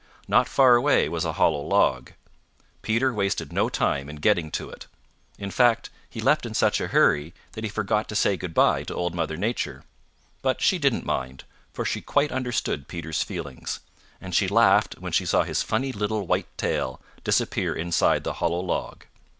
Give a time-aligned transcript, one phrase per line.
[0.27, 2.13] Not far away was a hollow log.
[2.81, 4.87] Peter wasted no time in getting to it.
[5.37, 8.81] In fact, he left in such a hurry that he forgot to say good by
[8.85, 9.83] to Old Mother Nature.
[10.41, 13.79] But she didn't mind, for she quite understood Peter's feelings,
[14.19, 18.61] and she laughed when she saw his funny little white tail disappear inside the hollow
[18.61, 19.03] log.